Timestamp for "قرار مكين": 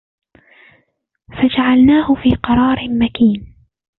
2.35-3.55